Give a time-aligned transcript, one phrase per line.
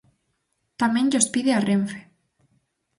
[0.81, 2.01] Tamén llos pide a Renfe.